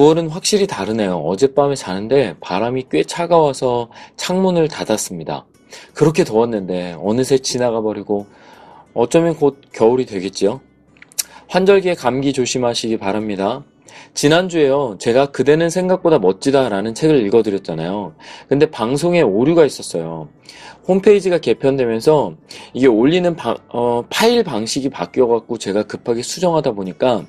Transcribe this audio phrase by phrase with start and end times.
[0.00, 1.18] 9월은 확실히 다르네요.
[1.18, 5.44] 어젯밤에 자는데 바람이 꽤 차가워서 창문을 닫았습니다.
[5.92, 8.26] 그렇게 더웠는데 어느새 지나가 버리고
[8.94, 10.62] 어쩌면 곧 겨울이 되겠지요.
[11.48, 13.62] 환절기에 감기 조심하시기 바랍니다.
[14.14, 14.96] 지난주에요.
[14.98, 18.14] 제가 그대는 생각보다 멋지다라는 책을 읽어드렸잖아요.
[18.48, 20.30] 근데 방송에 오류가 있었어요.
[20.88, 22.36] 홈페이지가 개편되면서
[22.72, 27.26] 이게 올리는 바, 어, 파일 방식이 바뀌어갖고 제가 급하게 수정하다 보니까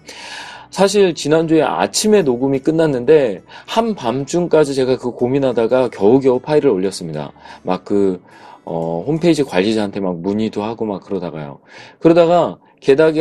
[0.72, 7.34] 사실 지난주에 아침에 녹음이 끝났는데 한밤중까지 제가 그 고민하다가 겨우겨우 파일을 올렸습니다.
[7.64, 8.22] 막그
[8.64, 11.60] 어, 홈페이지 관리자한테 막 문의도 하고 막 그러다가요.
[12.00, 13.12] 그러다가 게다가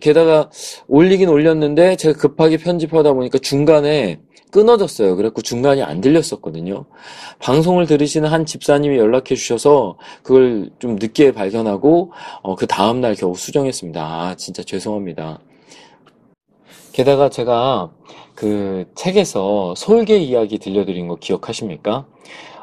[0.00, 0.50] 게다가
[0.88, 5.16] 올리긴 올렸는데 제가 급하게 편집하다 보니까 중간에 끊어졌어요.
[5.16, 6.86] 그래갖고 중간이 안 들렸었거든요.
[7.38, 13.34] 방송을 들으시는 한 집사님이 연락해 주셔서 그걸 좀 늦게 발견하고 어, 그 다음 날 겨우
[13.34, 14.02] 수정했습니다.
[14.02, 15.40] 아 진짜 죄송합니다.
[16.96, 17.90] 게다가 제가
[18.34, 22.06] 그 책에서 솔개 이야기 들려드린 거 기억하십니까?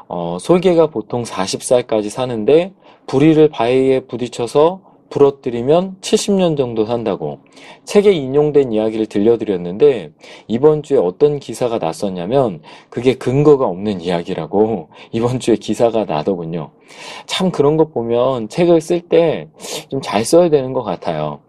[0.08, 2.72] 어, 솔개가 보통 40살까지 사는데
[3.06, 7.38] 불의를 바위에 부딪혀서 부러뜨리면 70년 정도 산다고
[7.84, 10.10] 책에 인용된 이야기를 들려드렸는데
[10.48, 12.60] 이번 주에 어떤 기사가 났었냐면
[12.90, 16.72] 그게 근거가 없는 이야기라고 이번 주에 기사가 나더군요.
[17.26, 19.46] 참 그런 거 보면 책을 쓸 때
[19.90, 21.43] 좀 잘 써야 되는 것 같아요.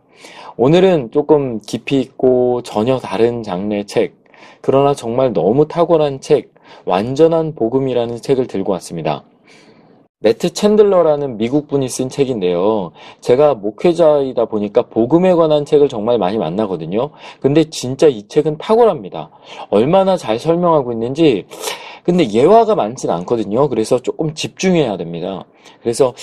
[0.57, 4.15] 오늘은 조금 깊이 있고 전혀 다른 장르의 책,
[4.61, 6.53] 그러나 정말 너무 탁월한 책,
[6.85, 9.25] 완전한 복음이라는 책을 들고 왔습니다.
[10.19, 12.93] 매트 챈들러라는 미국 분이 쓴 책인데요.
[13.19, 17.09] 제가 목회자이다 보니까 복음에 관한 책을 정말 많이 만나거든요.
[17.41, 19.29] 근데 진짜 이 책은 탁월합니다.
[19.69, 21.45] 얼마나 잘 설명하고 있는지,
[22.03, 23.67] 근데 예화가 많진 않거든요.
[23.67, 25.43] 그래서 조금 집중해야 됩니다.
[25.81, 26.13] 그래서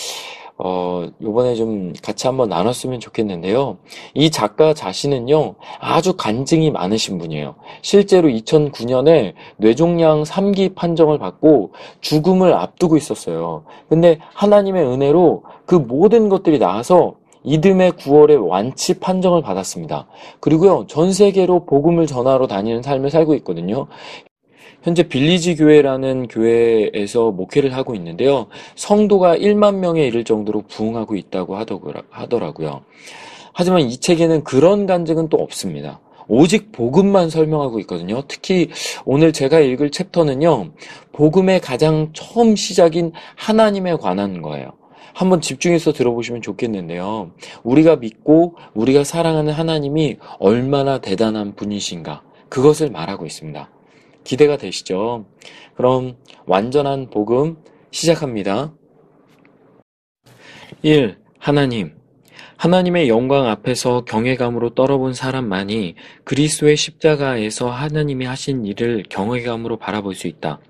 [0.65, 3.79] 어, 요번에 좀 같이 한번 나눴으면 좋겠는데요.
[4.15, 7.57] 이 작가 자신은요, 아주 간증이 많으신 분이에요.
[7.83, 13.65] 실제로 2009년에 뇌종양 3기 판정을 받고 죽음을 앞두고 있었어요.
[13.89, 20.07] 근데 하나님의 은혜로 그 모든 것들이 나와서 이듬해 9월에 완치 판정을 받았습니다.
[20.39, 23.89] 그리고요, 전 세계로 복음을 전하러 다니는 삶을 살고 있거든요.
[24.83, 28.49] 현재 빌리지 교회라는 교회에서 목회를 하고 있는데요.
[28.75, 31.57] 성도가 1만 명에 이를 정도로 부흥하고 있다고
[32.11, 32.83] 하더라고요.
[33.53, 36.01] 하지만 이 책에는 그런 간증은 또 없습니다.
[36.29, 38.23] 오직 복음만 설명하고 있거든요.
[38.27, 38.71] 특히
[39.05, 40.71] 오늘 제가 읽을 챕터는요.
[41.13, 44.73] 복음의 가장 처음 시작인 하나님에 관한 거예요.
[45.15, 47.33] 한번 집중해서 들어보시면 좋겠는데요.
[47.63, 52.23] 우리가 믿고 우리가 사랑하는 하나님이 얼마나 대단한 분이신가.
[52.49, 53.69] 그것을 말하고 있습니다.
[54.25, 55.27] 기대가 되시죠?
[55.75, 56.17] 그럼
[56.47, 57.57] 완전한 복음
[57.91, 58.73] 시작합니다.
[60.83, 61.19] 1.
[61.39, 62.03] 하나님.
[62.57, 70.61] 하나님의 영광 앞에서 경외감으로 떨어본 사람만이 그리스도의 십자가에서 하나님이 하신 일을 경외감으로 바라볼 수 있다.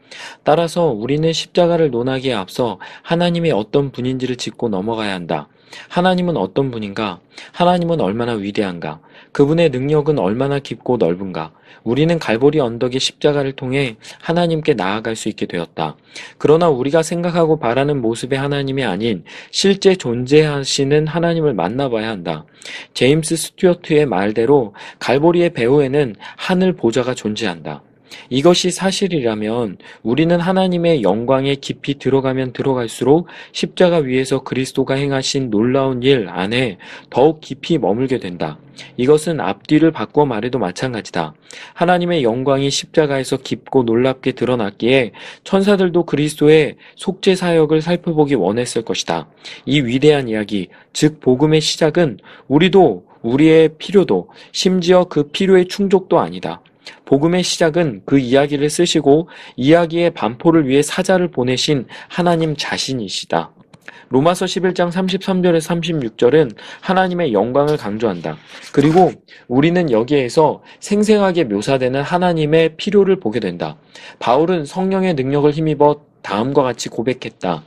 [0.42, 5.48] 따라서 우리는 십자가를 논하기에 앞서 하나님이 어떤 분인지를 짚고 넘어가야 한다.
[5.90, 7.20] 하나님은 어떤 분인가?
[7.52, 9.00] 하나님은 얼마나 위대한가?
[9.32, 11.52] 그분의 능력은 얼마나 깊고 넓은가?
[11.84, 15.96] 우리는 갈보리 언덕의 십자가를 통해 하나님께 나아갈 수 있게 되었다.
[16.38, 22.44] 그러나 우리가 생각하고 바라는 모습의 하나님이 아닌 실제 존재하시는 하나님을 만나봐야 한다.
[22.94, 27.82] 제임스 스튜어트의 말대로 갈보리의 배후에는 하늘 보좌가 존재한다.
[28.30, 36.78] 이것이 사실이라면 우리는 하나님의 영광에 깊이 들어가면 들어갈수록 십자가 위에서 그리스도가 행하신 놀라운 일 안에
[37.10, 38.58] 더욱 깊이 머물게 된다.
[38.96, 41.34] 이것은 앞뒤를 바꿔 말해도 마찬가지다.
[41.74, 45.12] 하나님의 영광이 십자가에서 깊고 놀랍게 드러났기에
[45.44, 49.28] 천사들도 그리스도의 속죄 사역을 살펴보기 원했을 것이다.
[49.66, 52.18] 이 위대한 이야기, 즉 복음의 시작은
[52.48, 56.60] 우리도 우리의 필요도 심지어 그 필요의 충족도 아니다.
[57.04, 63.52] 복음의 시작은 그 이야기를 쓰시고 이야기의 반포를 위해 사자를 보내신 하나님 자신이시다.
[64.12, 68.36] 로마서 11장 33절에서 36절은 하나님의 영광을 강조한다.
[68.72, 69.10] 그리고
[69.48, 73.76] 우리는 여기에서 생생하게 묘사되는 하나님의 필요를 보게 된다.
[74.18, 77.64] 바울은 성령의 능력을 힘입어 다음과 같이 고백했다.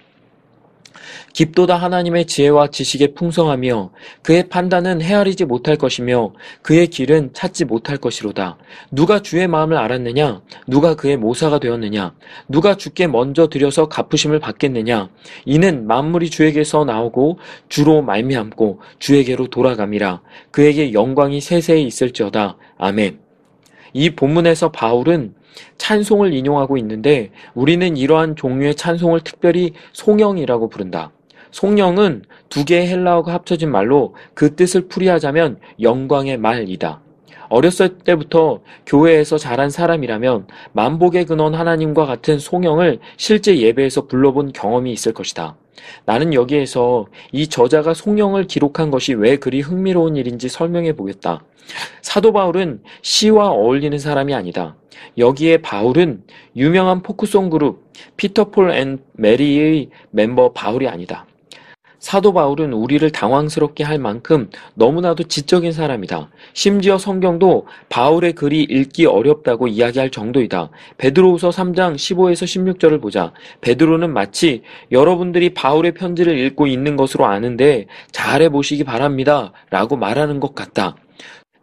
[1.36, 3.92] 깊도다 하나님의 지혜와 지식에 풍성하며
[4.22, 8.58] 그의 판단은 헤아리지 못할 것이며 그의 길은 찾지 못할 것이로다.
[8.90, 10.42] 누가 주의 마음을 알았느냐?
[10.66, 12.16] 누가 그의 모사가 되었느냐?
[12.48, 15.10] 누가 주께 먼저 들여서 갚으심을 받겠느냐?
[15.44, 20.22] 이는 만물이 주에게서 나오고 주로 말미암고 주에게로 돌아감이라.
[20.52, 22.56] 그에게 영광이 세세히 있을지어다.
[22.78, 23.20] 아멘.
[23.92, 25.36] 이 본문에서 바울은
[25.78, 31.12] 찬송을 인용하고 있는데 우리는 이러한 종류의 찬송을 특별히 송영이라고 부른다.
[31.56, 37.00] 송영은 두 개의 헬라어가 합쳐진 말로 그 뜻을 풀이하자면 영광의 말이다.
[37.48, 45.14] 어렸을 때부터 교회에서 자란 사람이라면 만복의 근원 하나님과 같은 송영을 실제 예배에서 불러본 경험이 있을
[45.14, 45.56] 것이다.
[46.04, 51.46] 나는 여기에서 이 저자가 송영을 기록한 것이 왜 그리 흥미로운 일인지 설명해 보겠다.
[52.02, 54.76] 사도 바울은 시와 어울리는 사람이 아니다.
[55.18, 56.24] 여기에 바울은
[56.58, 61.26] 유명한 포크송 그룹 피터 폴 앤 메리의 멤버 바울이 아니다.
[62.06, 66.30] 사도 바울은 우리를 당황스럽게 할 만큼 너무나도 지적인 사람이다.
[66.54, 70.70] 심지어 성경도 바울의 글이 읽기 어렵다고 이야기할 정도이다.
[71.00, 72.46] 베드로후서 3장 15에서
[72.78, 73.34] 16절을 보자.
[73.62, 74.62] 베드로는 마치
[74.92, 79.52] 여러분들이 바울의 편지를 읽고 있는 것으로 아는데 잘해 보시기 바랍니다.
[79.72, 80.96] 라고 말하는 것 같다.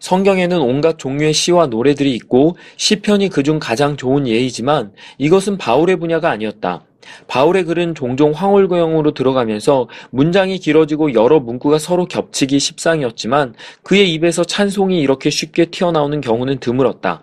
[0.00, 6.82] 성경에는 온갖 종류의 시와 노래들이 있고 시편이 그중 가장 좋은 예이지만 이것은 바울의 분야가 아니었다.
[7.26, 15.00] 바울의 글은 종종 황홀구형으로 들어가면서 문장이 길어지고 여러 문구가 서로 겹치기 십상이었지만 그의 입에서 찬송이
[15.00, 17.22] 이렇게 쉽게 튀어나오는 경우는 드물었다.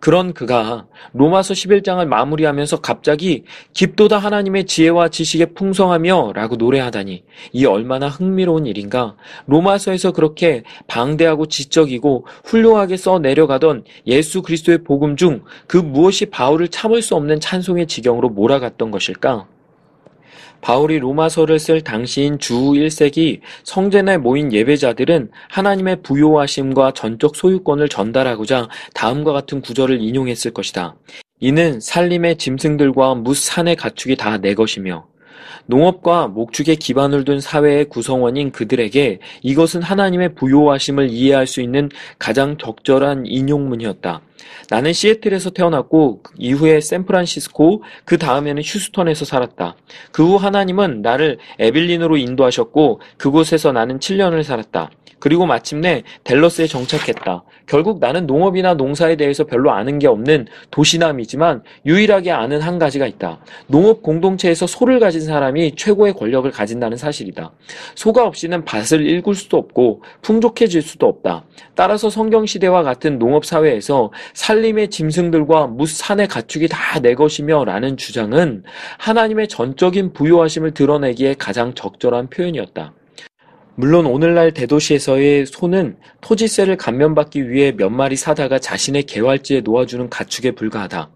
[0.00, 8.08] 그런 그가 로마서 11장을 마무리하면서 갑자기 깊도다 하나님의 지혜와 지식에 풍성하며 라고 노래하다니 이 얼마나
[8.08, 9.14] 흥미로운 일인가.
[9.46, 17.02] 로마서에서 그렇게 방대하고 지적이고 훌륭하게 써 내려가던 예수 그리스도의 복음 중 그 무엇이 바울을 참을
[17.02, 19.19] 수 없는 찬송의 지경으로 몰아갔던 것일까?
[20.60, 29.32] 바울이 로마서를 쓸 당시인 주 1세기 성전에 모인 예배자들은 하나님의 부요하심과 전적 소유권을 전달하고자 다음과
[29.32, 30.96] 같은 구절을 인용했을 것이다.
[31.40, 35.06] 이는 살림의 짐승들과 무산의 가축이 다 내 것이며
[35.66, 41.88] 농업과 목축에 기반을 둔 사회의 구성원인 그들에게 이것은 하나님의 부요하심을 이해할 수 있는
[42.18, 44.20] 가장 적절한 인용문이었다.
[44.70, 49.76] 나는 시애틀에서 태어났고 이후에 샌프란시스코 그 다음에는 휴스턴에서 살았다.
[50.12, 54.90] 그 후 하나님은 나를 에빌린으로 인도하셨고 그곳에서 나는 7년을 살았다.
[55.18, 57.44] 그리고 마침내 델러스에 정착했다.
[57.66, 63.38] 결국 나는 농업이나 농사에 대해서 별로 아는 게 없는 도시남이지만 유일하게 아는 한 가지가 있다.
[63.66, 67.52] 농업 공동체에서 소를 가진 사람이 최고의 권력을 가진다는 사실이다.
[67.94, 71.44] 소가 없이는 밭을 일굴 수도 없고 풍족해질 수도 없다.
[71.74, 78.62] 따라서 성경 시대와 같은 농업 사회에서 살림의 짐승들과 무산의 가축이 다 내 것이며 라는 주장은
[78.98, 82.92] 하나님의 전적인 부요하심을 드러내기에 가장 적절한 표현이었다.
[83.76, 91.10] 물론 오늘날 대도시에서의 소는 토지세를 감면받기 위해 몇 마리 사다가 자신의 개활지에 놓아주는 가축에 불과하다.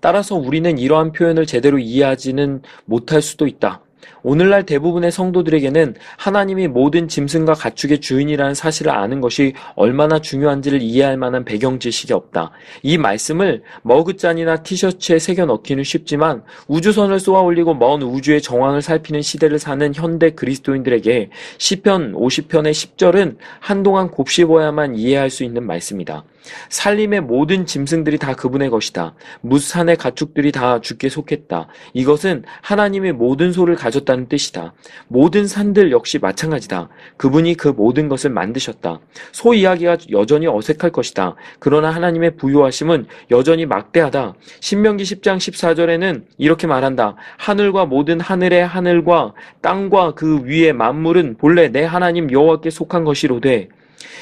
[0.00, 3.82] 따라서 우리는 이러한 표현을 제대로 이해하지는 못할 수도 있다.
[4.22, 11.44] 오늘날 대부분의 성도들에게는 하나님이 모든 짐승과 가축의 주인이라는 사실을 아는 것이 얼마나 중요한지를 이해할 만한
[11.44, 12.50] 배경 지식이 없다.
[12.82, 19.58] 이 말씀을 머그잔이나 티셔츠에 새겨 넣기는 쉽지만 우주선을 쏘아 올리고 먼 우주의 정황을 살피는 시대를
[19.58, 26.24] 사는 현대 그리스도인들에게 시편 50편의 10절은 한동안 곱씹어야만 이해할 수 있는 말씀이다.
[26.68, 29.14] 살림의 모든 짐승들이 다 그분의 것이다.
[29.40, 31.68] 무산의 가축들이 다 주께 속했다.
[31.94, 34.72] 이것은 하나님의 모든 소를 가졌다는 뜻이다.
[35.08, 36.88] 모든 산들 역시 마찬가지다.
[37.16, 39.00] 그분이 그 모든 것을 만드셨다.
[39.32, 41.36] 소 이야기가 여전히 어색할 것이다.
[41.58, 44.34] 그러나 하나님의 부유하심은 여전히 막대하다.
[44.60, 47.16] 신명기 10장 14절에는 이렇게 말한다.
[47.38, 53.68] 하늘과 모든 하늘의 하늘과 땅과 그 위의 만물은 본래 내 하나님 여호와께 속한 것이로되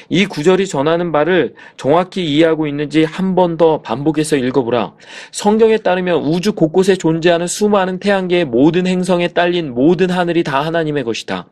[0.09, 4.93] 이 구절이 전하는 바를 정확히 이해하고 있는지 한 번 더 반복해서 읽어보라.
[5.33, 11.47] 성경에 따르면 우주 곳곳에 존재하는 수많은 태양계의 모든 행성에 딸린 모든 하늘이 다 하나님의 것이다.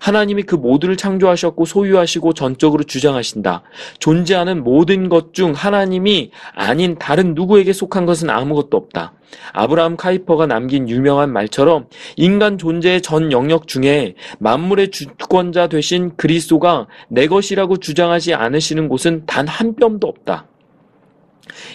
[0.00, 3.62] 하나님이 그 모두를 창조하셨고 소유하시고 전적으로 주장하신다.
[3.98, 9.12] 존재하는 모든 것 중 하나님이 아닌 다른 누구에게 속한 것은 아무것도 없다.
[9.52, 17.28] 아브라함 카이퍼가 남긴 유명한 말처럼 인간 존재의 전 영역 중에 만물의 주권자 되신 그리스도가 내
[17.28, 20.46] 것이라고 주장하지 않으시는 곳은 단 한 뼘도 없다.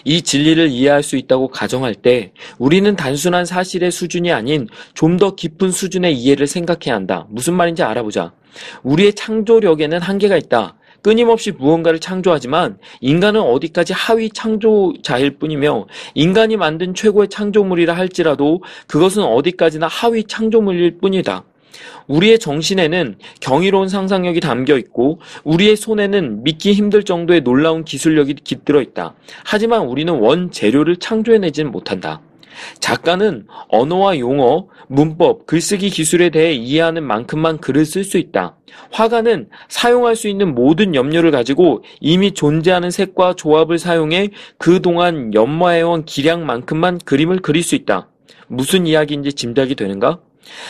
[0.06, 5.72] 이 진리를 이해할 수 있다고 가정할 때 우리는 단순한 사실의 수준이 아닌 좀 더 깊은
[5.72, 7.26] 수준의 이해를 생각해야 한다.
[7.30, 8.34] 무슨 말인지 알아보자.
[8.84, 10.76] 우리의 창조력에는 한계가 있다.
[11.02, 15.86] 끊임없이 무언가를 창조하지만 인간은 어디까지 하위 창조자일 뿐이며
[16.16, 21.44] 인간이 만든 최고의 창조물이라 할지라도 그것은 어디까지나 하위 창조물일 뿐이다.
[22.08, 29.16] 우리의 정신에는 경이로운 상상력이 담겨 있고 우리의 손에는 믿기 힘들 정도의 놀라운 기술력이 깃들어 있다.
[29.44, 32.22] 하지만 우리는 원 재료를 창조해내지는 못한다.
[32.80, 38.56] 작가는 언어와 용어, 문법, 글쓰기 기술에 대해 이해하는 만큼만 글을 쓸 수 있다.
[38.92, 47.00] 화가는 사용할 수 있는 모든 염료를 가지고 이미 존재하는 색과 조합을 사용해 그동안 연마해온 기량만큼만
[47.00, 48.10] 그림을 그릴 수 있다.
[48.48, 50.20] 무슨 이야기인지 짐작이 되는가?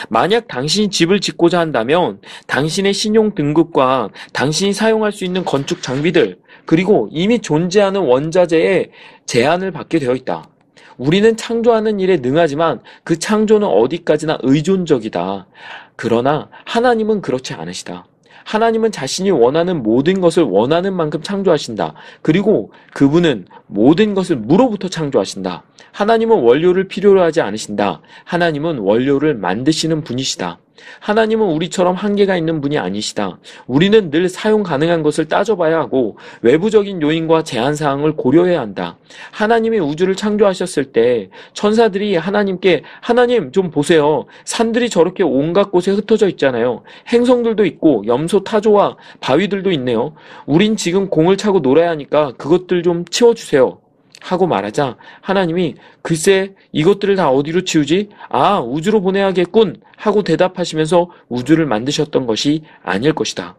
[0.09, 7.09] 만약 당신이 집을 짓고자 한다면 당신의 신용 등급과 당신이 사용할 수 있는 건축 장비들, 그리고
[7.11, 8.89] 이미 존재하는 원자재에
[9.25, 10.49] 제한을 받게 되어 있다.
[10.97, 15.47] 우리는 창조하는 일에 능하지만 그 창조는 어디까지나 의존적이다.
[15.95, 18.05] 그러나 하나님은 그렇지 않으시다.
[18.45, 21.93] 하나님은 자신이 원하는 모든 것을 원하는 만큼 창조하신다.
[22.21, 25.63] 그리고 그분은 모든 것을 무로부터 창조하신다.
[25.91, 28.01] 하나님은 원료를 필요로 하지 않으신다.
[28.23, 30.59] 하나님은 원료를 만드시는 분이시다.
[30.99, 33.39] 하나님은 우리처럼 한계가 있는 분이 아니시다.
[33.67, 38.97] 우리는 늘 사용 가능한 것을 따져봐야 하고 외부적인 요인과 제한 사항을 고려해야 한다.
[39.31, 44.25] 하나님이 우주를 창조하셨을 때 천사들이 하나님께 하나님 좀 보세요.
[44.43, 46.83] 산들이 저렇게 온갖 곳에 흩어져 있잖아요.
[47.07, 50.13] 행성들도 있고 염소 타조와 바위들도 있네요.
[50.45, 53.84] 우린 지금 공을 차고 놀아야 하니까 그것들 좀 치워주세요.
[54.25, 58.09] 하고 말하자 하나님이 글쎄 이것들을 다 어디로 치우지?
[58.29, 63.55] 아, 우주로 보내야겠군 하고 대답하시면서 우주를 만드셨던 것이 아닐 것이다.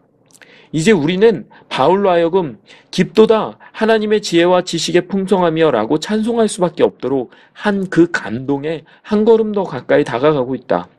[0.73, 2.59] 이제 우리는 바울로 하여금
[2.91, 9.63] 깊도다 하나님의 지혜와 지식의 풍성함이여 라고 찬송할 수밖에 없도록 한 그 감동에 한 걸음 더
[9.63, 10.89] 가까이 다가가고 있다.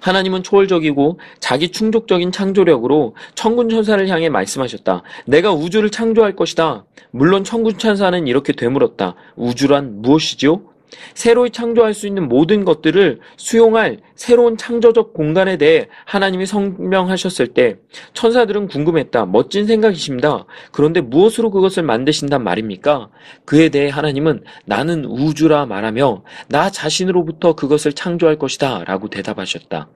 [0.00, 5.02] 하나님은 초월적이고 자기 충족적인 창조력으로 천군 천사를 향해 말씀하셨다.
[5.26, 6.84] 내가 우주를 창조할 것이다.
[7.10, 9.14] 물론 천군 천사는 이렇게 되물었다.
[9.36, 10.73] 우주란 무엇이지요?
[11.14, 17.76] 새로이 창조할 수 있는 모든 것들을 수용할 새로운 창조적 공간에 대해 하나님이 설명하셨을 때
[18.14, 19.26] 천사들은 궁금했다.
[19.26, 20.46] 멋진 생각이십니다.
[20.72, 23.08] 그런데 무엇으로 그것을 만드신단 말입니까?
[23.44, 29.88] 그에 대해 하나님은 나는 우주라 말하며 나 자신으로부터 그것을 창조할 것이다 라고 대답하셨다.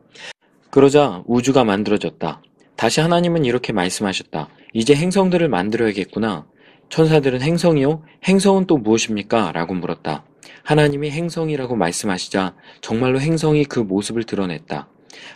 [0.71, 2.43] 그러자 우주가 만들어졌다.
[2.77, 4.49] 다시 하나님은 이렇게 말씀하셨다.
[4.73, 6.47] 이제 행성들을 만들어야겠구나.
[6.89, 8.03] 천사들은 행성이요?
[8.25, 9.53] 행성은 또 무엇입니까?
[9.53, 10.25] 라고 물었다.
[10.65, 14.89] 하나님이 행성이라고 말씀하시자 정말로 행성이 그 모습을 드러냈다.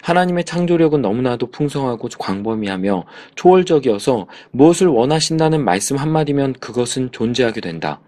[0.02, 3.04] 하나님의 창조력은 너무나도 풍성하고 광범위하며
[3.34, 8.00] 초월적이어서 무엇을 원하신다는 말씀 한마디면 그것은 존재하게 된다.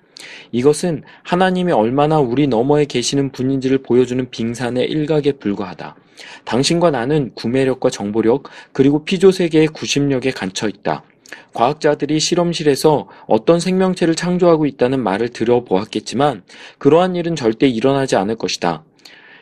[0.52, 5.96] 이것은 하나님이 얼마나 우리 너머에 계시는 분인지를 보여주는 빙산의 일각에 불과하다.
[6.44, 11.02] 당신과 나는 구매력과 정보력, 그리고 피조세계의 구심력에 갇혀 있다.
[11.52, 16.42] 과학자들이 실험실에서 어떤 생명체를 창조하고 있다는 말을 들어보았겠지만
[16.78, 18.84] 그러한 일은 절대 일어나지 않을 것이다.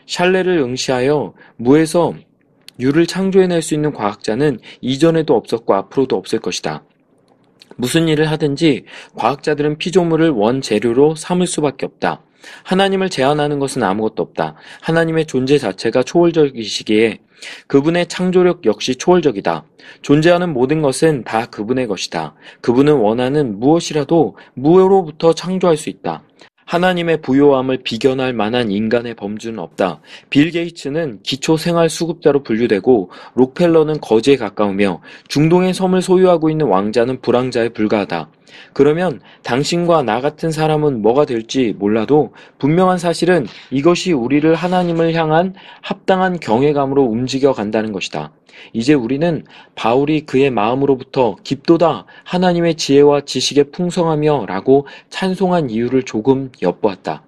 [0.06, 2.14] 샬레를 응시하여 무에서
[2.80, 6.84] 유를 창조해낼 수 있는 과학자는 이전에도 없었고 앞으로도 없을 것이다.
[7.76, 8.84] 무슨 일을 하든지
[9.16, 12.22] 과학자들은 피조물을 원재료로 삼을 수밖에 없다.
[12.64, 14.54] 하나님을 제한하는 것은 아무것도 없다.
[14.80, 17.18] 하나님의 존재 자체가 초월적이시기에
[17.66, 19.64] 그분의 창조력 역시 초월적이다.
[20.02, 22.34] 존재하는 모든 것은 다 그분의 것이다.
[22.60, 26.22] 그분은 원하는 무엇이라도 무로부터 창조할 수 있다.
[26.64, 30.00] 하나님의 부요함을 비견할 만한 인간의 범주는 없다.
[30.30, 37.70] 빌 게이츠는 기초 생활 수급자로 분류되고 록펠러는 거지에 가까우며 중동의 섬을 소유하고 있는 왕자는 불황자에
[37.70, 38.30] 불과하다.
[38.72, 46.38] 그러면 당신과 나 같은 사람은 뭐가 될지 몰라도 분명한 사실은 이것이 우리를 하나님을 향한 합당한
[46.40, 48.32] 경외감으로 움직여 간다는 것이다.
[48.72, 49.44] 이제 우리는
[49.74, 57.24] 바울이 그의 마음으로부터 깊도다 하나님의 지혜와 지식의 풍성하며 라고 찬송한 이유를 조금 엿보았다.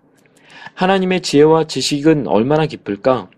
[0.74, 3.28] 하나님의 지혜와 지식은 얼마나 깊을까?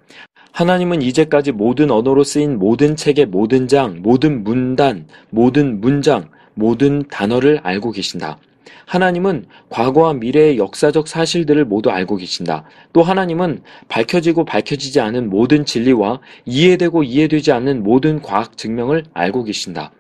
[0.53, 7.61] 하나님은 이제까지 모든 언어로 쓰인 모든 책의 모든 장, 모든 문단, 모든 문장, 모든 단어를
[7.63, 8.39] 알고 계신다.
[8.87, 12.65] 하나님은 과거와 미래의 역사적 사실들을 모두 알고 계신다.
[12.93, 19.93] 또 하나님은 밝혀지고 밝혀지지 않은 모든 진리와 이해되고 이해되지 않는 모든 과학 증명을 알고 계신다.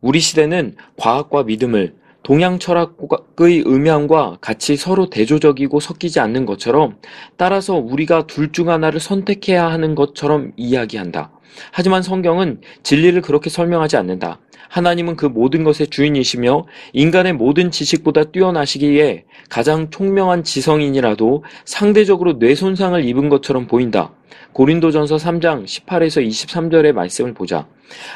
[0.00, 6.96] 우리 시대는 과학과 믿음을 동양 철학의 음향과 같이 서로 대조적이고 섞이지 않는 것처럼
[7.36, 11.32] 따라서 우리가 둘 중 하나를 선택해야 하는 것처럼 이야기한다.
[11.72, 14.40] 하지만 성경은 진리를 그렇게 설명하지 않는다.
[14.68, 23.04] 하나님은 그 모든 것의 주인이시며 인간의 모든 지식보다 뛰어나시기에 가장 총명한 지성인이라도 상대적으로 뇌 손상을
[23.04, 24.12] 입은 것처럼 보인다.
[24.52, 27.66] 고린도전서 3장 18에서 23절의 말씀을 보자.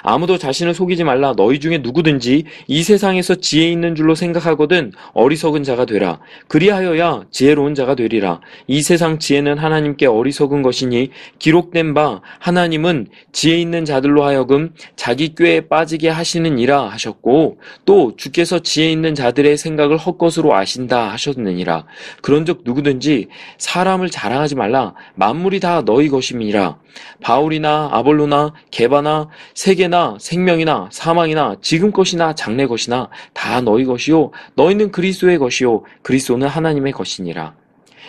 [0.03, 1.35] 아무도 자신을 속이지 말라.
[1.37, 6.19] 너희 중에 누구든지 이 세상에서 지혜 있는 줄로 생각하거든 어리석은 자가 되라.
[6.49, 8.41] 그리하여야 지혜로운 자가 되리라.
[8.67, 15.63] 이 세상 지혜는 하나님께 어리석은 것이니 기록된 바 하나님은 지혜 있는 자들로 하여금 자기 꾀에
[15.69, 21.85] 빠지게 하시느니라 하셨고 또 주께서 지혜 있는 자들의 생각을 헛것으로 아신다 하셨느니라.
[22.23, 23.29] 그런즉 누구든지
[23.59, 24.95] 사람을 자랑하지 말라.
[25.15, 26.79] 만물이 다 너희 것임이라.
[27.21, 29.29] 바울이나 아볼로나 게바나
[29.67, 36.93] 세계나 생명이나 사망이나 지금 것이나 장래 것이나 다 너희 것이요 너희는 그리스도의 것이요 그리스도는 하나님의
[36.93, 37.53] 것이니라.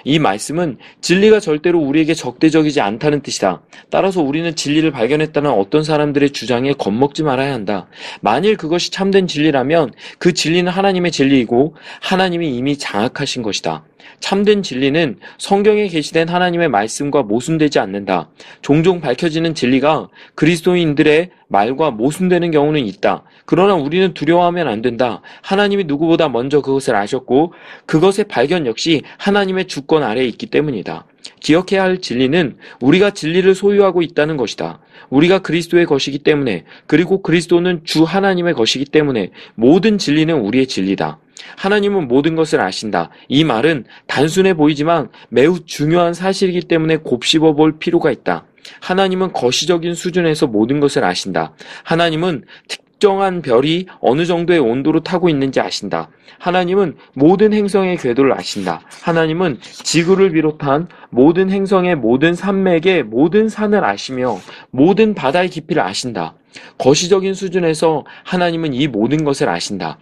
[0.04, 3.64] 이 말씀은 진리가 절대로 우리에게 적대적이지 않다는 뜻이다.
[3.90, 7.88] 따라서 우리는 진리를 발견했다는 어떤 사람들의 주장에 겁먹지 말아야 한다.
[8.22, 13.84] 만일 그것이 참된 진리라면 그 진리는 하나님의 진리이고 하나님이 이미 장악하신 것이다.
[14.20, 18.30] 참된 진리는 성경에 게시된 하나님의 말씀과 모순되지 않는다.
[18.62, 23.24] 종종 밝혀지는 진리가 그리스도인들의 말과 모순되는 경우는 있다.
[23.46, 25.22] 그러나 우리는 두려워하면 안 된다.
[25.42, 27.54] 하나님이 누구보다 먼저 그것을 아셨고
[27.86, 31.06] 그것의 발견 역시 하나님의 주권 아래에 있기 때문이다.
[31.39, 34.80] 기억해야 할 진리는 우리가 진리를 소유하고 있다는 것이다.
[35.10, 41.20] 우리가 그리스도의 것이기 때문에 그리고 그리스도는 주 하나님의 것이기 때문에 모든 진리는 우리의 진리다.
[41.58, 43.10] 하나님은 모든 것을 아신다.
[43.27, 48.46] 이 말은 단순해 보이지만 매우 중요한 사실이기 때문에 곱씹어 볼 필요가 있다.
[48.82, 51.53] 하나님은 거시적인 수준에서 모든 것을 아신다.
[51.84, 56.10] 하나님은 특정한 별이 어느 정도의 온도로 타고 있는지 아신다.
[56.39, 58.82] 하나님은 모든 행성의 궤도를 아신다.
[59.03, 64.39] 하나님은 지구를 비롯한 모든 행성의 모든 산맥의 모든 산을 아시며
[64.72, 66.36] 모든 바다의 깊이를 아신다.
[66.77, 70.00] 거시적인 수준에서 하나님은 이 모든 것을 아신다.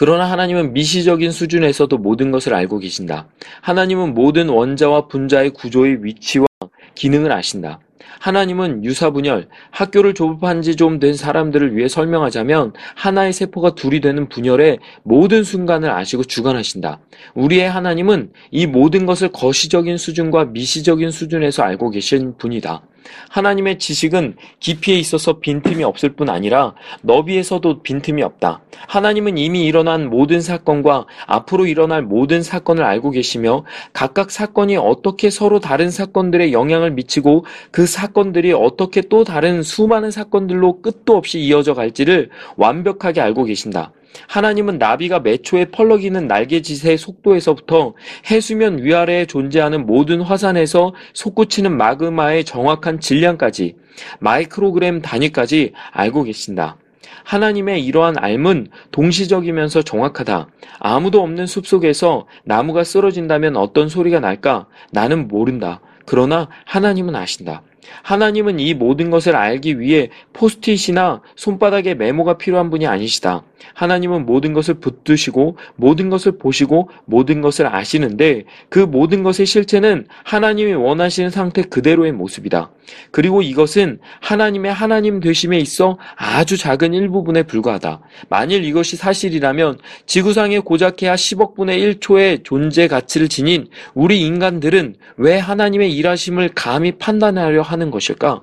[0.00, 3.28] 그러나 하나님은 미시적인 수준에서도 모든 것을 알고 계신다.
[3.60, 6.46] 하나님은 모든 원자와 분자의 구조의 위치와
[6.94, 7.80] 기능을 아신다.
[8.18, 14.78] 하나님은 유사분열, 학교를 졸업한 지 좀 된 사람들을 위해 설명하자면 하나의 세포가 둘이 되는 분열의
[15.02, 17.00] 모든 순간을 아시고 주관하신다.
[17.34, 22.80] 우리의 하나님은 이 모든 것을 거시적인 수준과 미시적인 수준에서 알고 계신 분이다.
[23.28, 28.62] 하나님의 지식은 깊이에 있어서 빈틈이 없을 뿐 아니라 너비에서도 빈틈이 없다.
[28.88, 35.60] 하나님은 이미 일어난 모든 사건과 앞으로 일어날 모든 사건을 알고 계시며 각각 사건이 어떻게 서로
[35.60, 42.30] 다른 사건들에 영향을 미치고 그 사건들이 어떻게 또 다른 수많은 사건들로 끝도 없이 이어져 갈지를
[42.56, 43.92] 완벽하게 알고 계신다.
[44.26, 47.94] 하나님은 나비가 매초에 펄럭이는 날개짓의 속도에서부터
[48.30, 53.76] 해수면 위아래에 존재하는 모든 화산에서 솟구치는 마그마의 정확한 질량까지
[54.20, 56.76] 마이크로그램 단위까지 알고 계신다.
[57.24, 60.48] 하나님의 이러한 알은 동시적이면서 정확하다.
[60.78, 64.66] 아무도 없는 숲속에서 나무가 쓰러진다면 어떤 소리가 날까?
[64.90, 65.80] 나는 모른다.
[66.06, 67.62] 그러나 하나님은 아신다.
[68.02, 73.42] 하나님은 이 모든 것을 알기 위해 포스트잇이나 손바닥에 메모가 필요한 분이 아니시다.
[73.74, 80.74] 하나님은 모든 것을 붙드시고 모든 것을 보시고 모든 것을 아시는데 그 모든 것의 실체는 하나님이
[80.74, 82.70] 원하시는 상태 그대로의 모습이다.
[83.10, 88.00] 그리고 이것은 하나님의 하나님 되심에 있어 아주 작은 일부분에 불과하다.
[88.28, 95.94] 만일 이것이 사실이라면 지구상에 고작해야 10억 분의 1초의 존재 가치를 지닌 우리 인간들은 왜 하나님의
[95.94, 98.42] 일하심을 감히 판단하려 하는 것일까?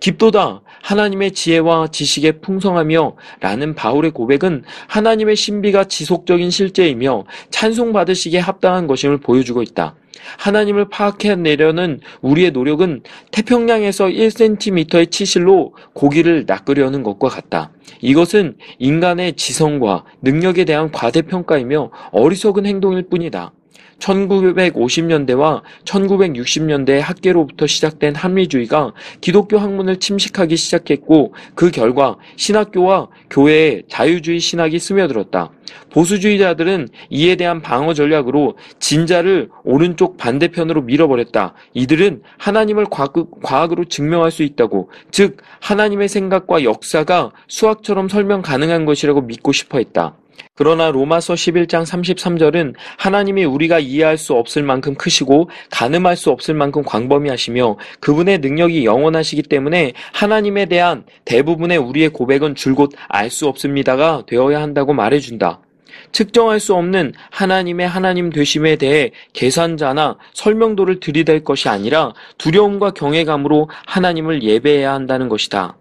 [0.00, 9.18] 깊도다 하나님의 지혜와 지식의 풍성하며 라는 바울의 고백은 하나님의 신비가 지속적인 실제이며 찬송받으시기에 합당한 것임을
[9.18, 9.94] 보여주고 있다.
[10.38, 17.72] 하나님을 파악해내려는 우리의 노력은 태평양에서 1cm의 치실로 고기를 낚으려는 것과 같다.
[18.00, 23.52] 이것은 인간의 지성과 능력에 대한 과대평가이며 어리석은 행동일 뿐이다.
[24.00, 34.78] 1950년대와 1960년대 학계로부터 시작된 합리주의가 기독교 학문을 침식하기 시작했고 그 결과 신학교와 교회에 자유주의 신학이
[34.78, 35.50] 스며들었다.
[35.90, 41.54] 보수주의자들은 이에 대한 방어 전략으로 진자를 오른쪽 반대편으로 밀어버렸다.
[41.74, 42.86] 이들은 하나님을
[43.42, 50.16] 과학으로 증명할 수 있다고, 즉 하나님의 생각과 역사가 수학처럼 설명 가능한 것이라고 믿고 싶어 했다.
[50.60, 56.82] 그러나 로마서 11장 33절은 하나님이 우리가 이해할 수 없을 만큼 크시고 가늠할 수 없을 만큼
[56.82, 64.60] 광범위하시며 그분의 능력이 영원하시기 때문에 하나님에 대한 대부분의 우리의 고백은 줄곧 알 수 없습니다가 되어야
[64.60, 65.60] 한다고 말해준다.
[66.12, 74.42] 측정할 수 없는 하나님의 하나님 되심에 대해 계산자나 설명도를 들이댈 것이 아니라 두려움과 경외감으로 하나님을
[74.42, 75.78] 예배해야 한다는 것이다.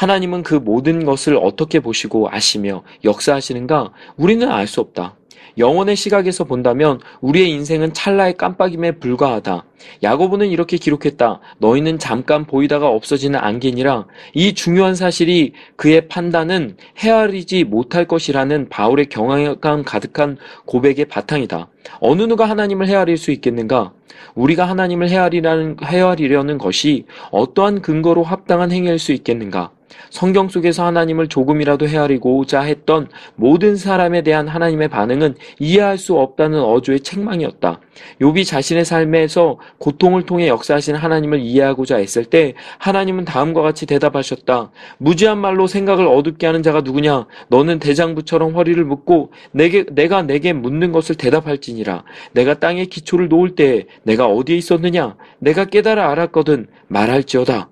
[0.00, 3.92] 하나님은 그 모든 것을 어떻게 보시고 아시며 역사하시는가?
[4.16, 5.16] 우리는 알 수 없다.
[5.58, 9.62] 영혼의 시각에서 본다면 우리의 인생은 찰나의 깜빡임에 불과하다.
[10.02, 11.40] 야고보는 이렇게 기록했다.
[11.58, 14.06] 너희는 잠깐 보이다가 없어지는 안개니라.
[14.32, 21.68] 이 중요한 사실이 그의 판단은 헤아리지 못할 것이라는 바울의 경외감 가득한 고백의 바탕이다.
[22.00, 23.92] 어느 누가 하나님을 헤아릴 수 있겠는가?
[24.34, 29.72] 우리가 하나님을 헤아리라는, 헤아리려는 것이 어떠한 근거로 합당한 행위일 수 있겠는가?
[30.10, 37.00] 성경 속에서 하나님을 조금이라도 헤아리고자 했던 모든 사람에 대한 하나님의 반응은 이해할 수 없다는 어조의
[37.00, 37.80] 책망이었다.
[38.20, 44.70] 욥이 자신의 삶에서 고통을 통해 역사하신 하나님을 이해하고자 했을 때 하나님은 다음과 같이 대답하셨다.
[44.98, 47.26] 무지한 말로 생각을 어둡게 하는 자가 누구냐?
[47.48, 52.04] 너는 대장부처럼 허리를 묶고 내게 내가 내게 묻는 것을 대답할지니라.
[52.32, 55.16] 내가 땅에 기초를 놓을 때에 내가 어디에 있었느냐?
[55.38, 57.69] 내가 깨달아 알았거든 말할지어다.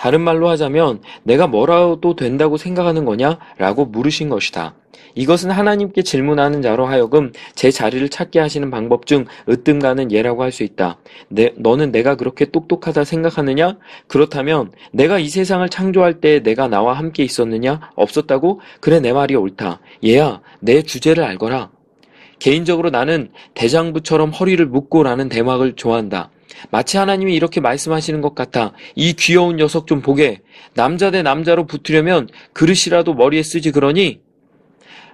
[0.00, 3.38] 다른 말로 하자면 내가 뭐라도 된다고 생각하는 거냐?
[3.58, 4.74] 라고 물으신 것이다.
[5.14, 10.52] 이것은 하나님께 질문하는 자로 하여금 제 자리를 찾게 하시는 방법 중 으뜸 가는 예라고 할
[10.52, 10.96] 수 있다.
[11.28, 13.76] 내, 너는 내가 그렇게 똑똑하다 생각하느냐?
[14.06, 17.90] 그렇다면 내가 이 세상을 창조할 때 내가 나와 함께 있었느냐?
[17.94, 18.62] 없었다고?
[18.80, 19.80] 그래 내 말이 옳다.
[20.02, 21.70] 얘야 내 주제를 알거라.
[22.38, 26.30] 개인적으로 나는 대장부처럼 허리를 묶고 라는 대막을 좋아한다.
[26.70, 28.72] 마치 하나님이 이렇게 말씀하시는 것 같아.
[28.94, 30.40] 이 귀여운 녀석 좀 보게.
[30.74, 34.20] 남자 대 남자로 붙으려면 그릇이라도 머리에 쓰지 그러니?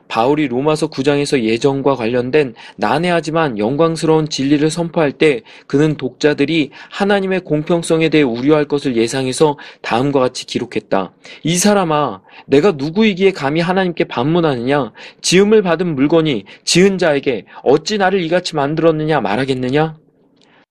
[0.08, 8.22] 바울이 로마서 9장에서 예정과 관련된 난해하지만 영광스러운 진리를 선포할 때 그는 독자들이 하나님의 공평성에 대해
[8.22, 11.12] 우려할 것을 예상해서 다음과 같이 기록했다.
[11.42, 14.92] 이 사람아, 내가 누구이기에 감히 하나님께 반문하느냐?
[15.22, 19.96] 지음을 받은 물건이 지은 자에게 어찌 나를 이같이 만들었느냐 말하겠느냐?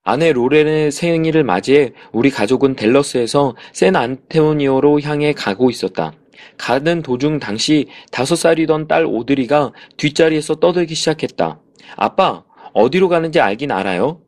[0.07, 6.13] 아내 로렌의 생일을 맞이해 우리 가족은 델러스에서 샌 안테오니오로 향해 가고 있었다.
[6.59, 11.59] 가는 도중 당시 다섯 살이던 딸 오드리가 뒷자리에서 떠들기 시작했다.
[11.95, 14.21] 아빠, 어디로 가는지 알긴 알아요?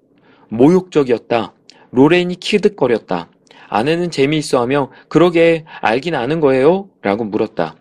[0.50, 1.54] 모욕적이었다.
[1.92, 3.30] 로렌이 키득거렸다.
[3.70, 6.90] 아내는 재미있어 하며, 그러게, 알긴 아는 거예요?
[7.04, 7.76] 라고 물었다.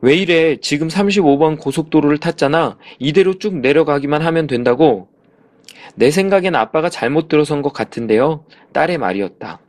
[0.00, 0.56] 왜 이래?
[0.56, 2.76] 지금 35번 고속도로를 탔잖아.
[2.98, 5.11] 이대로 쭉 내려가기만 하면 된다고.
[5.94, 8.44] 내 생각엔 아빠가 잘못 들어선 것 같은데요.
[8.72, 9.60] 딸의 말이었다.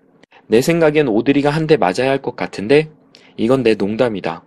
[0.48, 2.90] 내 생각엔 오드리가 한 대 맞아야 할 것 같은데
[3.38, 4.44] 이건 내 농담이다.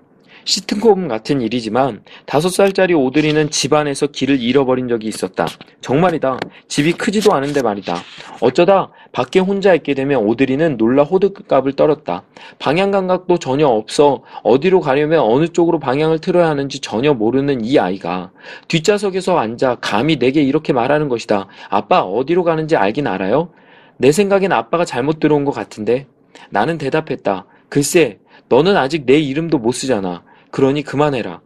[0.47, 5.45] 시트콤 같은 일이지만 다섯 살짜리 오드리는 집안에서 길을 잃어버린 적이 있었다.
[5.81, 6.39] 정말이다.
[6.69, 7.97] 집이 크지도 않은데 말이다.
[8.41, 12.23] 어쩌다 밖에 혼자 있게 되면 오드리는 놀라 호들갑을 떨었다.
[12.61, 18.31] 방향 감각도 전혀 없어 어디로 가려면 어느 쪽으로 방향을 틀어야 하는지 전혀 모르는 이 아이가
[18.69, 21.49] 뒷좌석에서 앉아 감히 내게 이렇게 말하는 것이다.
[21.69, 23.51] 아빠 어디로 가는지 알긴 알아요?
[23.99, 26.07] 내 생각엔 아빠가 잘못 들어온 것 같은데.
[26.51, 27.47] 나는 대답했다.
[27.69, 30.23] 글쎄, 너는 아직 내 이름도 못 쓰잖아.
[30.57, 31.43] 그러니 그만해라.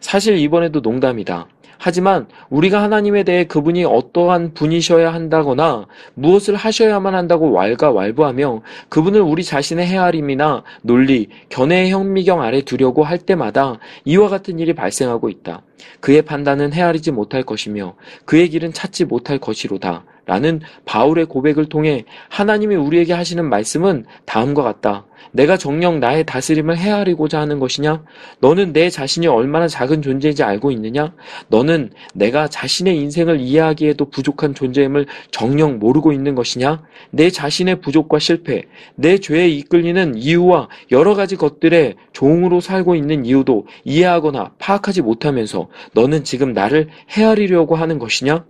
[0.00, 1.48] 사실 이번에도 농담이다.
[1.78, 9.86] 하지만 우리가 하나님에 대해 그분이 어떠한 분이셔야 한다거나 무엇을 하셔야만 한다고 왈가왈부하며 그분을 우리 자신의
[9.86, 15.62] 헤아림이나 논리, 견해의 현미경 아래 두려고 할 때마다 이와 같은 일이 발생하고 있다.
[16.00, 17.94] 그의 판단은 헤아리지 못할 것이며
[18.26, 20.04] 그의 길은 찾지 못할 것이로다.
[20.30, 25.04] 라는 바울의 고백을 통해 하나님이 우리에게 하시는 말씀은 다음과 같다.
[25.32, 28.04] 내가 정녕 나의 다스림을 헤아리고자 하는 것이냐?
[28.38, 31.14] 너는 내 자신이 얼마나 작은 존재인지 알고 있느냐?
[31.48, 36.80] 너는 내가 자신의 인생을 이해하기에도 부족한 존재임을 정녕 모르고 있는 것이냐?
[37.10, 38.62] 내 자신의 부족과 실패,
[38.94, 46.22] 내 죄에 이끌리는 이유와 여러 가지 것들의 종으로 살고 있는 이유도 이해하거나 파악하지 못하면서 너는
[46.22, 48.44] 지금 나를 헤아리려고 하는 것이냐?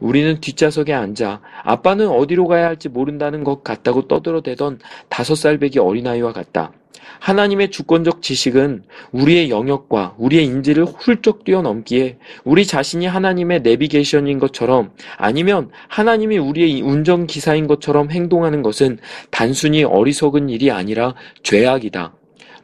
[0.00, 6.72] 우리는 뒷좌석에 앉아 아빠는 어디로 가야 할지 모른다는 것 같다고 떠들어대던 다섯 살배기 어린아이와 같다.
[7.20, 15.70] 하나님의 주권적 지식은 우리의 영역과 우리의 인지를 훌쩍 뛰어넘기에 우리 자신이 하나님의 내비게이션인 것처럼 아니면
[15.88, 18.98] 하나님이 우리의 운전기사인 것처럼 행동하는 것은
[19.30, 22.14] 단순히 어리석은 일이 아니라 죄악이다.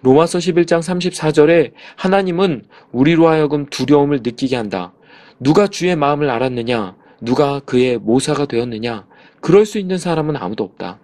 [0.03, 4.93] 로마서 11장 34절에 하나님은 우리로 하여금 두려움을 느끼게 한다.
[5.41, 6.95] 누가 주의 마음을 알았느냐?
[7.25, 9.07] 누가 그의 모사가 되었느냐?
[9.41, 10.99] 그럴 수 있는 사람은 아무도 없다.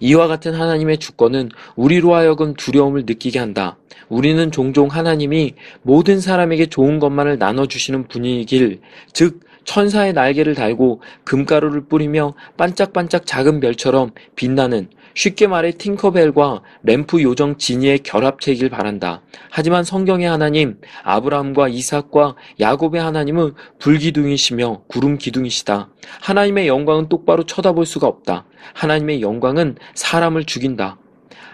[0.00, 3.76] 이와 같은 하나님의 주권은 우리로 하여금 두려움을 느끼게 한다.
[4.08, 8.80] 우리는 종종 하나님이 모든 사람에게 좋은 것만을 나눠주시는 분이길,
[9.12, 17.58] 즉, 천사의 날개를 달고 금가루를 뿌리며 반짝반짝 작은 별처럼 빛나는 쉽게 말해 팅커벨과 램프 요정
[17.58, 19.22] 지니의 결합체이길 바란다.
[19.50, 25.90] 하지만 성경의 하나님, 아브라함과 이삭과 야곱의 하나님은 불기둥이시며 구름 기둥이시다.
[26.20, 28.46] 하나님의 영광은 똑바로 쳐다볼 수가 없다.
[28.74, 30.98] 하나님의 영광은 사람을 죽인다.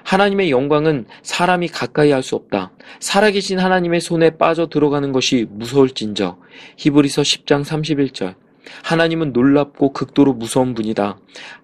[0.04, 2.72] 하나님의 영광은 사람이 가까이 할 수 없다.
[3.00, 6.38] 살아계신 하나님의 손에 빠져 들어가는 것이 무서울진저.
[6.78, 8.34] 히브리서 10장 31절.
[8.82, 11.18] 하나님은 놀랍고 극도로 무서운 분이다.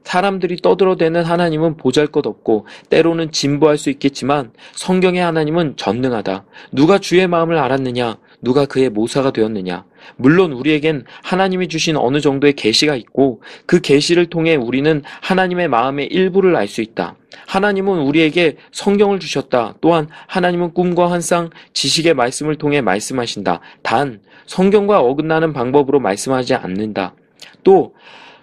[0.04, 6.44] 사람들이 떠들어대는 하나님은 보잘 것 없고 때로는 진보할 수 있겠지만 성경의 하나님은 전능하다.
[6.72, 8.18] 누가 주의 마음을 알았느냐?
[8.42, 9.84] 누가 그의 모사가 되었느냐?
[10.16, 16.54] 물론 우리에겐 하나님이 주신 어느 정도의 계시가 있고 그 계시를 통해 우리는 하나님의 마음의 일부를
[16.56, 17.16] 알 수 있다.
[17.46, 19.74] 하나님은 우리에게 성경을 주셨다.
[19.80, 23.60] 또한 하나님은 꿈과 환상, 지식의 말씀을 통해 말씀하신다.
[23.82, 27.14] 단 성경과 어긋나는 방법으로 말씀하지 않는다.
[27.62, 27.94] 또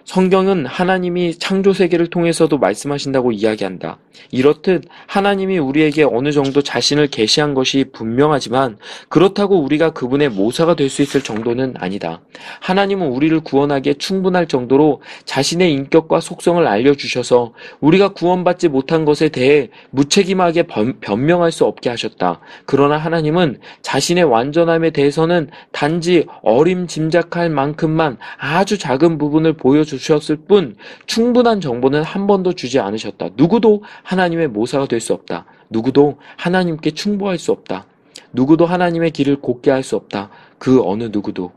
[0.04, 3.98] 성경은 하나님이 창조 세계를 통해서도 말씀하신다고 이야기한다.
[4.30, 11.00] 이렇듯 하나님이 우리에게 어느 정도 자신을 계시한 것이 분명하지만 그렇다고 우리가 그분의 모사가 될 수
[11.00, 12.20] 있을 정도는 아니다.
[12.60, 20.64] 하나님은 우리를 구원하기에 충분할 정도로 자신의 인격과 속성을 알려주셔서 우리가 구원받지 못한 것에 대해 무책임하게
[21.00, 22.40] 변명할 수 없게 하셨다.
[22.66, 30.76] 그러나 하나님은 자신의 완전함에 대해서는 단지 어림짐작할 만큼만 아주 작은 부분을 보여주 셨을 뿐
[31.06, 33.30] 충분한 정보는 한 번도 주지 않으셨다.
[33.36, 35.46] 누구도 하나님의 모사가 될 수 없다.
[35.70, 37.86] 누구도 하나님께 충보할 수 없다.
[38.32, 40.30] 누구도 하나님의 길을 곱게 할 수 없다.
[40.58, 41.52] 그 어느 누구도.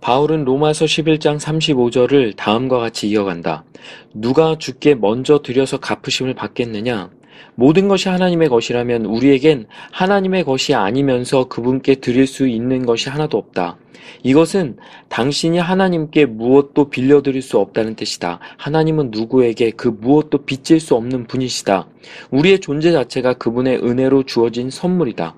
[0.00, 3.64] 바울은 로마서 11장 35절을 다음과 같이 이어간다.
[4.12, 7.10] 누가 주께 먼저 들여서 갚으심을 받겠느냐?
[7.54, 13.76] 모든 것이 하나님의 것이라면 우리에겐 하나님의 것이 아니면서 그분께 드릴 수 있는 것이 하나도 없다.
[14.22, 14.76] 이것은
[15.08, 18.40] 당신이 하나님께 무엇도 빌려드릴 수 없다는 뜻이다.
[18.56, 21.86] 하나님은 누구에게 그 무엇도 빚질 수 없는 분이시다.
[22.30, 25.34] 우리의 존재 자체가 그분의 은혜로 주어진 선물이다.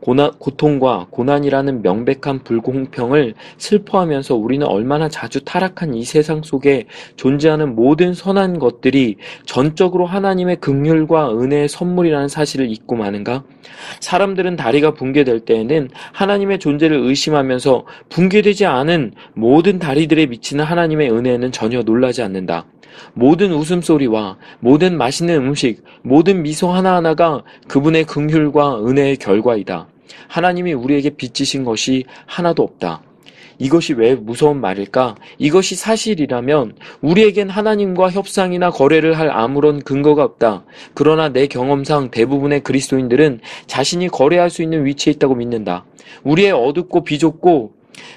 [0.00, 8.14] 고난, 고통과 고난이라는 명백한 불공평을 슬퍼하면서 우리는 얼마나 자주 타락한 이 세상 속에 존재하는 모든
[8.14, 13.44] 선한 것들이 전적으로 하나님의 극률과 은혜의 선물이라는 사실을 잊고 마는가?
[14.00, 21.82] 사람들은 다리가 붕괴될 때에는 하나님의 존재를 의심하면서 붕괴되지 않은 모든 다리들에 미치는 하나님의 은혜에는 전혀
[21.82, 22.66] 놀라지 않는다.
[23.14, 29.88] 모든 웃음소리와 모든 맛있는 음식, 모든 미소 하나하나가 그분의 긍휼과 은혜의 결과 이다.
[30.28, 33.02] 하나님이 우리에게 빚지신 것이 하나도 없다.
[33.58, 35.16] 이것이 왜 무서운 말일까?
[35.38, 40.64] 이것이 사실이라면 우리에겐 하나님과 협상이나 거래를 할 아무런 근거가 없다.
[40.94, 45.84] 그러나 내 경험상 대부분의 그리스도인들은 자신이 거래할 수 있는 위치에 있다고 믿는다.
[46.22, 47.72] 우리의 어둡고 비좁고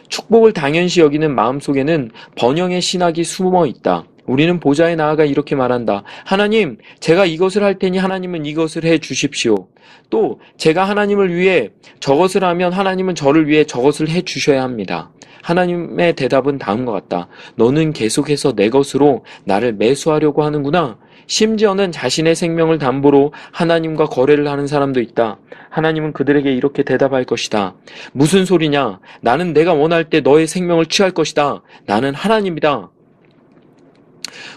[0.09, 4.05] 축복을 당연시 여기는 마음 속에는 번영의 신학이 숨어 있다.
[4.31, 6.03] 우리는 보좌에 나아가 이렇게 말한다.
[6.23, 9.67] 하나님, 제가 이것을 할 테니 하나님은 이것을 해 주십시오.
[10.09, 15.11] 또, 제가 하나님을 위해 저것을 하면 하나님은 저를 위해 저것을 해 주셔야 합니다.
[15.43, 17.27] 하나님의 대답은 다음과 같다.
[17.55, 20.97] 너는 계속해서 내 것으로 나를 매수하려고 하는구나.
[21.27, 25.39] 심지어는 자신의 생명을 담보로 하나님과 거래를 하는 사람도 있다.
[25.69, 27.75] 하나님은 그들에게 이렇게 대답할 것이다.
[28.13, 28.99] 무슨 소리냐?
[29.21, 31.63] 나는 내가 원할 때 너의 생명을 취할 것이다.
[31.85, 32.91] 나는 하나님이다.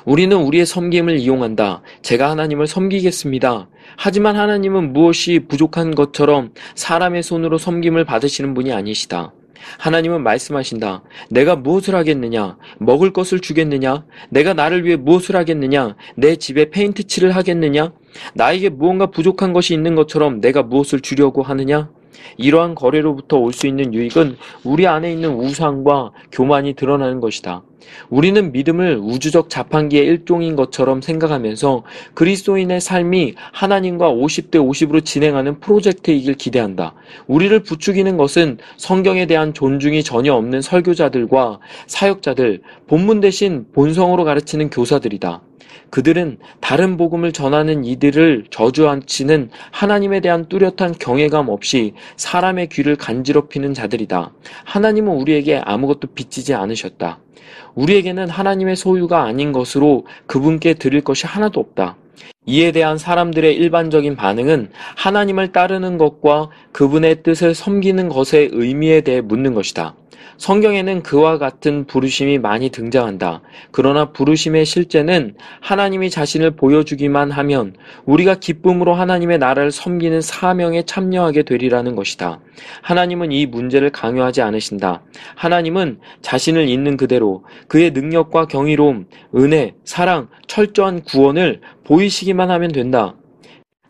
[0.05, 1.83] 우리는 우리의 섬김을 이용한다.
[2.03, 3.69] 제가 하나님을 섬기겠습니다.
[3.97, 9.33] 하지만 하나님은 무엇이 부족한 것처럼 사람의 손으로 섬김을 받으시는 분이 아니시다.
[9.79, 11.03] 하나님은 말씀하신다.
[11.31, 12.59] 내가 무엇을 하겠느냐?
[12.79, 14.05] 먹을 것을 주겠느냐?
[14.29, 15.97] 내가 나를 위해 무엇을 하겠느냐?
[16.17, 17.93] 내 집에 페인트 칠을 하겠느냐?
[18.35, 21.89] 나에게 무언가 부족한 것이 있는 것처럼 내가 무엇을 주려고 하느냐?
[22.37, 27.63] 이러한 거래로부터 올 수 있는 유익은 우리 안에 있는 우상과 교만이 드러나는 것이다.
[28.11, 31.83] 우리는 믿음을 우주적 자판기의 일종인 것처럼 생각하면서
[32.15, 36.95] 그리스도인의 삶이 하나님과 50대 50으로 진행하는 프로젝트이길 기대한다.
[37.27, 45.43] 우리를 부추기는 것은 성경에 대한 존중이 전혀 없는 설교자들과 사역자들, 본문 대신 본성으로 가르치는 교사들이다.
[45.91, 54.33] 그들은 다른 복음을 전하는 이들을 저주한치는 하나님에 대한 뚜렷한 경외감 없이 사람의 귀를 간지럽히는 자들이다.
[54.65, 57.21] 하나님은 우리에게 아무것도 빚지지 않으셨다.
[57.75, 61.97] 우리에게는 하나님의 소유가 아닌 것으로 그분께 드릴 것이 하나도 없다.
[62.47, 69.55] 이에 대한 사람들의 일반적인 반응은 하나님을 따르는 것과 그분의 뜻을 섬기는 것의 의미에 대해 묻는
[69.55, 69.95] 것이다.
[70.37, 73.41] 성경에는 그와 같은 부르심이 많이 등장한다.
[73.71, 81.95] 그러나 부르심의 실제는 하나님이 자신을 보여주기만 하면 우리가 기쁨으로 하나님의 나라를 섬기는 사명에 참여하게 되리라는
[81.97, 82.41] 것이다.
[82.83, 85.03] 하나님은 이 문제를 강요하지 않으신다.
[85.35, 89.07] 하나님은 자신을 있는 그대로 그의 능력과 경이로움,
[89.37, 93.15] 은혜, 사랑, 철저한 구원을 보이시기만 하면 된다.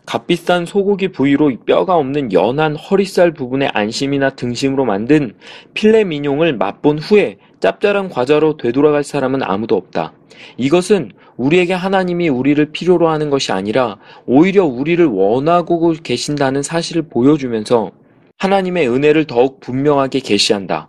[0.07, 5.35] 값비싼 소고기 부위로 뼈가 없는 연한 허리살 부분의 안심이나 등심으로 만든
[5.73, 10.13] 필레 민용을 맛본 후에 짭짤한 과자로 되돌아갈 사람은 아무도 없다.
[10.57, 17.93] 이것은 우리에게 하나님이 우리를 필요로 하는 것이 아니라 오히려 우리를 원하고 계신다는 사실을 보여주면서
[18.39, 20.89] 하나님의 은혜를 더욱 분명하게 계시한다.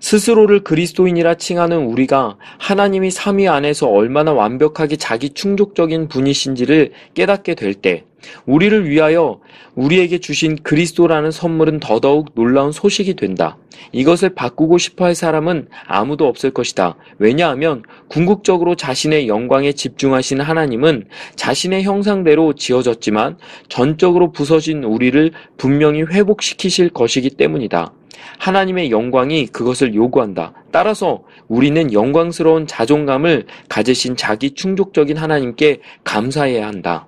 [0.00, 8.04] 스스로를 그리스도인이라 칭하는 우리가 하나님이 삼위 안에서 얼마나 완벽하게 자기 충족적인 분이신지를 깨닫게 될 때,
[8.46, 9.40] 우리를 위하여
[9.74, 13.58] 우리에게 주신 그리스도라는 선물은 더더욱 놀라운 소식이 된다.
[13.92, 16.96] 이것을 바꾸고 싶어 할 사람은 아무도 없을 것이다.
[17.18, 23.36] 왜냐하면 궁극적으로 자신의 영광에 집중하신 하나님은 자신의 형상대로 지어졌지만
[23.68, 27.92] 전적으로 부서진 우리를 분명히 회복시키실 것이기 때문이다.
[28.38, 30.52] 하나님의 영광이 그것을 요구한다.
[30.70, 37.06] 따라서 우리는 영광스러운 자존감을 가지신 자기 충족적인 하나님께 감사해야 한다.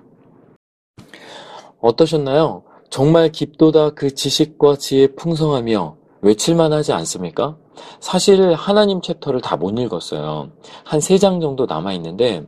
[1.81, 2.63] 어떠셨나요?
[2.89, 7.57] 정말 깊도다 그 지식과 지혜 풍성하며 외칠만 하지 않습니까?
[7.99, 10.49] 사실 하나님 챕터를 다 못 읽었어요.
[10.83, 12.45] 한 세 장 정도 남아 있는데,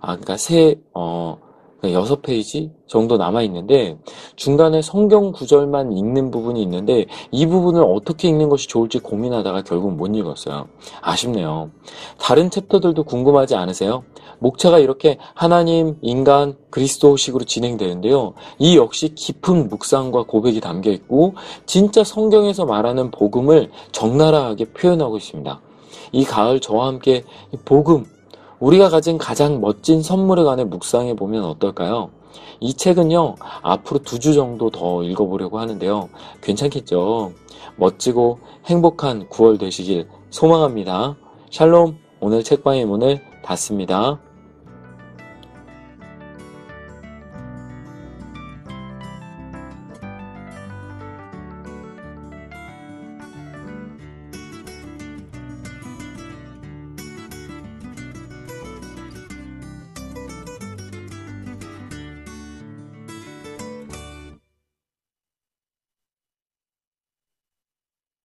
[0.00, 1.51] 아, 그니까 세, 어, 그
[1.84, 3.98] 여섯 페이지 정도 남아 있는데
[4.36, 10.14] 중간에 성경 구절만 읽는 부분이 있는데 이 부분을 어떻게 읽는 것이 좋을지 고민하다가 결국 못
[10.14, 10.68] 읽었어요.
[11.00, 11.70] 아쉽네요.
[12.18, 14.04] 다른 챕터들도 궁금하지 않으세요?
[14.38, 18.34] 목차가 이렇게 하나님, 인간, 그리스도식으로 진행되는데요.
[18.58, 21.34] 이 역시 깊은 묵상과 고백이 담겨 있고
[21.66, 25.60] 진짜 성경에서 말하는 복음을 적나라하게 표현하고 있습니다.
[26.12, 27.24] 이 가을 저와 함께
[27.64, 28.04] 복음,
[28.62, 32.10] 우리가 가진 가장 멋진 선물에 관해 묵상해 보면 어떨까요?
[32.60, 36.08] 이 책은요, 앞으로 두 주 정도 더 읽어보려고 하는데요.
[36.42, 37.32] 괜찮겠죠?
[37.74, 41.16] 멋지고 행복한 9월 되시길 소망합니다.
[41.50, 44.20] 샬롬, 오늘 책방의 문을 닫습니다.